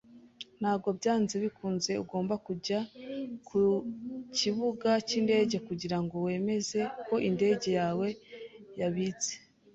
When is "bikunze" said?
1.43-1.91